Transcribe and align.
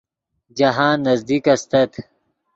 جاہند 0.57 0.99
نزدیک 1.07 1.45
استت 1.53 1.91